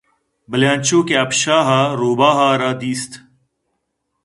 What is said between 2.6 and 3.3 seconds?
دیست